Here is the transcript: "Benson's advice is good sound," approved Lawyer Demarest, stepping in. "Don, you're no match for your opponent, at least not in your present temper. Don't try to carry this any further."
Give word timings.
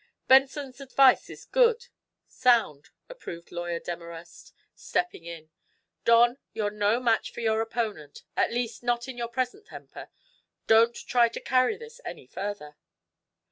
"Benson's 0.27 0.81
advice 0.81 1.29
is 1.29 1.45
good 1.45 1.85
sound," 2.27 2.89
approved 3.07 3.51
Lawyer 3.51 3.77
Demarest, 3.79 4.51
stepping 4.73 5.25
in. 5.25 5.51
"Don, 6.05 6.39
you're 6.53 6.71
no 6.71 6.99
match 6.99 7.31
for 7.31 7.41
your 7.41 7.61
opponent, 7.61 8.23
at 8.35 8.51
least 8.51 8.81
not 8.81 9.07
in 9.07 9.15
your 9.15 9.27
present 9.29 9.67
temper. 9.67 10.09
Don't 10.65 10.95
try 10.95 11.29
to 11.29 11.39
carry 11.39 11.77
this 11.77 12.01
any 12.03 12.25
further." 12.25 12.77